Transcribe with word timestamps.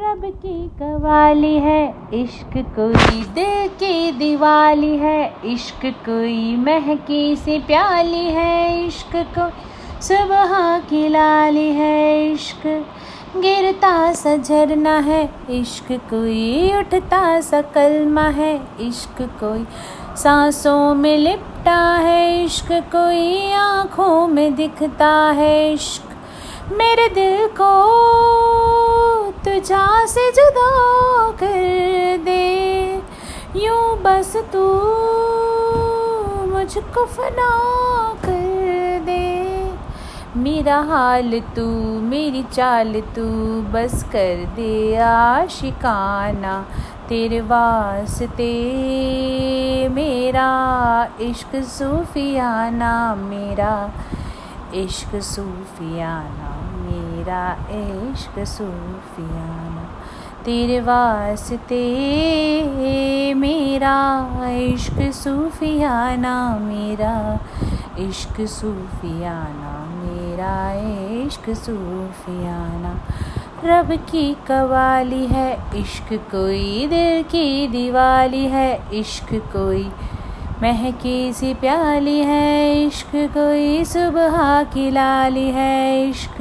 रब 0.00 0.22
की 0.24 0.68
कवाली 0.68 1.54
है। 1.54 1.94
इश्क 2.14 2.50
कोई 2.56 3.22
दिल 3.22 3.68
की 3.68 4.12
दिवाली 4.12 4.96
है। 4.96 5.34
इश्क 5.44 5.86
कोई 5.86 6.56
महकी 6.56 7.36
सी 7.36 7.58
प्याली 7.58 8.24
है। 8.24 8.86
इश्क 8.86 9.16
को 9.38 9.50
सुबह 10.02 10.78
की 10.78 11.08
लाली 11.08 11.70
है। 11.70 12.32
इश्क 12.32 12.86
गिरता 13.36 14.12
सा 14.12 14.36
झरना 14.36 14.98
है। 14.98 15.34
इश्क 15.50 15.92
कोई 15.92 16.72
उठता 16.72 17.40
सा 17.40 17.62
कलमा 17.62 18.28
है। 18.28 18.60
इश्क 18.80 19.22
कोई 19.22 19.66
सांसों 20.16 20.94
में 20.94 21.18
लिपटा 21.18 21.96
है। 21.96 22.44
इश्क 22.44 22.72
कोई 22.72 23.52
आँखों 23.52 24.28
में 24.28 24.54
दिखता 24.54 25.30
है। 25.30 25.72
इश्क 25.72 26.02
मेरे 26.72 27.08
दिल 27.08 27.46
को 27.46 28.87
तुझा 29.44 30.06
से 30.06 30.30
जुदा 30.32 30.70
कर 31.30 32.22
दे। 32.24 32.48
यूँ 33.56 34.02
बस 34.02 34.36
तू 34.36 34.64
मुझको 36.46 37.04
फना 37.06 37.50
कर 38.24 39.00
दे। 39.04 39.28
मेरा 40.36 40.76
हाल 40.76 41.40
तू, 41.40 41.66
मेरी 42.00 42.42
चाल 42.42 43.00
तू, 43.00 43.26
बस 43.62 44.02
कर 44.02 44.44
दे 44.56 44.96
आशिकाना। 44.96 46.66
तेरे 47.08 47.40
वास्ते 47.40 48.52
मेरा 49.88 50.50
इश्क 51.20 51.56
सूफियाना, 51.56 53.14
मेरा 53.14 53.90
इश्क 54.74 55.20
सूफियाना। 55.20 56.57
मेरा 57.18 57.44
इश्क 57.70 58.38
सूफियाना 58.46 59.84
तेरे 60.44 60.80
वास्ते 60.80 61.84
मेरा 63.34 63.94
इश्क 64.50 65.00
सूफियाना 65.12 66.34
मेरा 66.58 67.14
इश्क 67.98 68.40
सूफियाना 68.48 69.72
मेरा 69.94 70.54
इश्क 71.24 71.50
सूफियाना 71.56 72.92
रब 73.64 73.92
की 74.10 74.26
कवाली 74.48 75.26
है, 75.26 75.50
इश्क 75.80 76.12
कोई 76.30 76.86
दिल 76.86 77.22
की 77.22 77.66
दिवाली 77.68 78.44
है, 78.46 78.70
इश्क 78.98 79.34
कोई 79.52 79.90
महकी 80.62 81.32
सी 81.32 81.52
प्याली 81.54 82.18
है, 82.20 82.86
इश्क 82.86 83.10
कोई 83.34 83.84
सुबह 83.84 84.62
की 84.74 84.90
लाली 84.90 85.48
है, 85.50 86.08
इश्क 86.10 86.40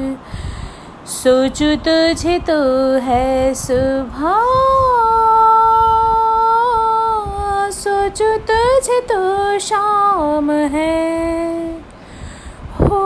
सोचू 1.09 1.75
तुझे 1.75 2.39
तो 2.39 2.55
है 2.97 3.53
सुबह। 3.53 4.33
सोचू 7.71 8.37
तुझे 8.37 9.01
तो 9.01 9.59
शाम 9.59 10.51
है। 10.51 11.71
हो 12.79 12.99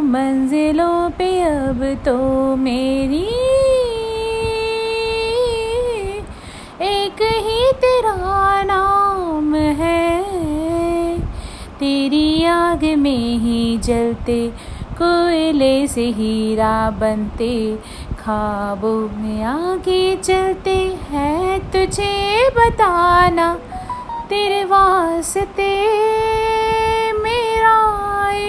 मंजिलों 0.00 1.10
पे 1.10 1.42
अब 1.42 1.82
तो 2.04 2.16
मेरी। 2.56 3.26
एक 6.80 7.22
ही 7.22 7.72
तेरा 7.72 8.62
नाम 8.62 9.54
है। 9.54 10.22
तेरी 11.80 12.44
आग 12.44 12.84
में 12.84 13.38
ही 13.38 13.78
जलते 13.78 14.69
कोयले 15.02 15.86
से 15.86 16.04
हीरा 16.12 16.90
बनते, 16.90 17.76
खाबों 18.18 18.98
में 19.18 19.42
आगे 19.42 20.16
चलते 20.16 20.76
हैं 21.10 21.58
तुझे 21.72 22.48
बताना, 22.50 23.54
तेरे 24.28 24.64
वास्ते 24.64 25.70
मेरा 27.18 27.78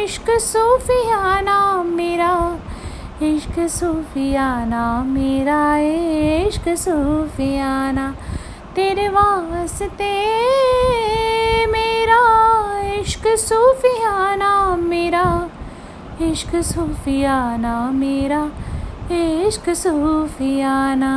इश्क 0.04 0.30
सूफियाना, 0.40 1.62
मेरा 1.84 2.34
इश्क 3.24 3.60
सूफियाना, 3.70 4.84
मेरा 5.04 5.62
इश्क 5.78 6.68
सूफियाना, 6.78 8.12
तेरे 8.76 9.08
वास्ते 9.10 10.12
मेरा 11.68 12.22
इश्क 13.00 13.28
सूफियाना, 13.40 14.54
मेरा 14.76 15.26
इश्क 16.22 16.56
सूफियाना 16.62 17.76
मेरा, 17.92 18.42
इश्क 19.12 19.70
सूफियाना 19.70 21.14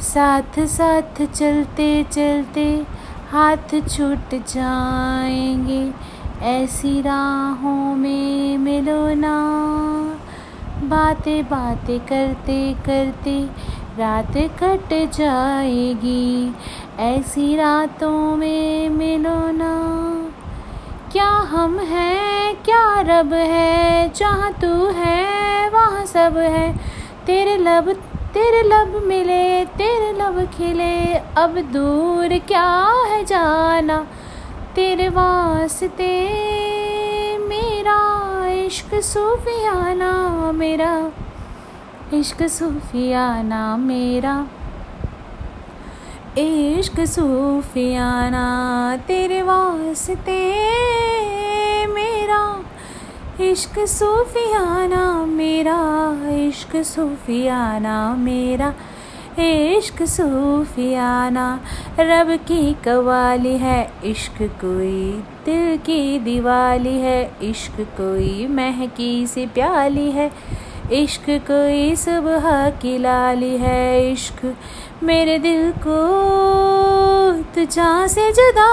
साथ 0.00 0.58
साथ 0.66 1.24
चलते 1.26 1.88
चलते 2.04 2.66
हाथ 3.30 3.74
छूट 3.88 4.34
जाएँगे, 4.48 5.80
ऐसी 6.46 7.00
राहों 7.00 7.94
में 7.96 8.58
मिलो 8.58 9.00
ना। 9.14 9.34
बातें 10.84 11.44
बातें 11.44 11.98
करते 12.00 12.60
करते 12.86 13.38
रात 13.98 14.36
कट 14.60 14.94
जाएगी, 15.12 16.54
ऐसी 16.98 17.54
रातों 17.56 18.36
में 18.36 18.88
मिलो 18.88 19.40
ना। 19.52 19.74
क्या 21.12 21.30
हम 21.52 21.78
हैं 21.78 22.27
रब 23.08 23.32
है, 23.32 24.12
जहाँ 24.12 24.52
तू 24.52 24.86
है, 24.86 25.68
वहाँ 25.70 26.06
सब 26.06 26.36
है। 26.36 26.76
तेरे 27.26 27.56
लब 27.56 27.92
तेरे 28.34 28.62
लब 28.62 29.02
मिले, 29.04 29.64
तेरे 29.64 30.12
लब 30.12 30.44
खिले। 30.44 31.14
अब 31.14 31.58
दूर 31.58 32.38
क्या 32.38 32.92
है 33.08 33.24
जाना? 33.24 34.06
तेरे 34.74 35.08
वास्ते 35.08 36.10
मेरा 37.38 37.98
इश्क 38.46 38.94
सूफियाना 38.94 40.12
मेरा। 40.52 41.10
इश्क 42.14 42.42
सूफियाना 42.42 43.76
मेरा। 43.76 44.46
इश्क 46.38 47.00
सूफियाना 47.00 48.46
तेरे 49.08 49.42
वास्ते 49.42 50.40
मेरा। 51.86 52.64
इश्क 53.40 53.78
सूफियाना 53.78 55.26
मेरा, 55.26 55.76
इश्क 56.30 56.76
सूफियाना 56.76 58.14
मेरा, 58.14 58.74
इश्क 59.38 60.02
सूफियाना 60.02 61.60
रब 62.00 62.36
की 62.36 62.72
कवाली 62.84 63.56
है, 63.58 63.92
इश्क 64.04 64.42
कोई 64.42 65.24
दिल 65.44 65.76
की 65.76 66.18
दिवाली 66.18 66.96
है, 66.98 67.32
इश्क 67.42 67.80
कोई 67.80 68.46
महकी 68.46 69.26
सी 69.26 69.46
प्याली 69.46 70.10
है, 70.10 70.30
इश्क 70.92 71.24
कोई 71.30 71.96
सुबह 71.96 72.70
की 72.70 72.98
लाली 72.98 73.56
है, 73.56 74.12
इश्क 74.12 74.56
मेरे 75.02 75.38
दिल 75.38 75.72
को 75.86 76.00
तुझा 77.54 78.06
से 78.06 78.32
जुदा 78.32 78.72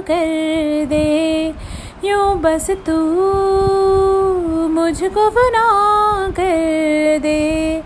कर 0.00 0.84
दे। 0.86 1.54
यूँ 2.04 2.40
बस 2.40 2.70
तू 2.70 2.96
मुझको 4.68 5.30
फना 5.30 5.66
कर 6.28 7.18
दे। 7.22 7.82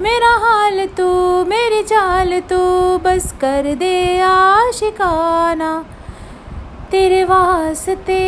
मेरा 0.00 0.30
हाल 0.36 0.86
तू, 0.86 1.08
मेरी 1.44 1.82
चाल 1.82 2.40
तू, 2.40 2.58
बस 2.98 3.34
कर 3.40 3.74
दे 3.74 4.20
आशिकाना। 4.20 5.84
तेरे 6.90 7.24
वास्ते 7.24 8.20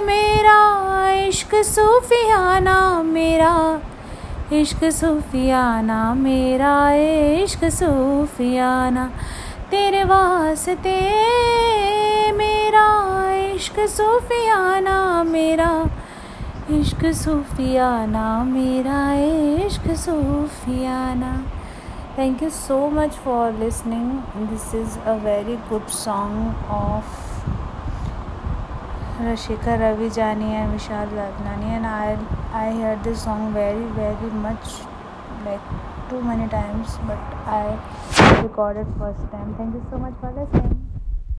मेरा 0.00 0.60
इश्क 1.12 1.54
सूफियाना, 1.54 3.02
मेरा 3.02 3.80
इश्क 4.52 4.84
सूफियाना, 4.84 6.14
मेरा 6.14 6.90
इश्क 7.42 7.64
सूफियाना। 7.64 9.06
तेरे 9.70 10.04
वास्ते 10.04 11.00
मेरा 12.32 12.86
इश्क 13.64 13.78
सूफियाना 13.88 14.96
मेरा, 15.24 15.68
इश्क 16.70 17.04
सूफियाना 17.14 18.24
मेरा, 18.44 18.98
इश्क 19.66 19.88
सूफियाना 19.96 21.30
thank 22.18 22.42
you 22.42 22.50
so 22.50 22.78
much 22.90 23.14
for 23.24 23.52
listening 23.52 24.10
this 24.50 24.74
is 24.74 24.98
a 24.98 25.14
very 25.24 25.56
good 25.70 25.86
song 25.94 26.70
of 26.72 27.16
Rashika 29.22 29.74
Ravi 29.86 30.10
Jani 30.10 30.52
and 30.52 30.70
Vishal 30.72 31.14
Lagnani 31.14 31.74
and 31.74 31.86
I 31.86 32.16
I 32.60 32.76
hear 32.76 33.02
this 33.02 33.24
song 33.24 33.56
very 33.56 33.84
very 33.96 34.30
much 34.38 34.80
like 35.46 35.74
too 36.10 36.20
many 36.28 36.46
times 36.50 36.98
but 37.08 37.48
I 37.54 37.76
recorded 38.42 38.98
first 39.00 39.30
time 39.32 39.58
thank 39.58 39.74
you 39.74 39.80
so 39.80 40.06
much 40.06 40.20
for 40.22 40.44
this 40.44 40.73